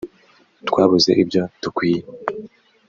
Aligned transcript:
Twabuze 0.67 1.11
ibyo 1.23 1.41
dukwiye 1.61 2.01